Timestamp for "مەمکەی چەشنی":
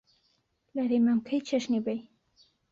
1.07-1.83